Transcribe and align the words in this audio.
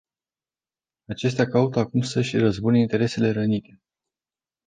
Acestea 1.07 1.45
caută 1.45 1.79
acum 1.79 2.01
să 2.01 2.19
își 2.19 2.37
răzbune 2.37 2.79
interesele 2.79 3.31
rănite. 3.31 3.81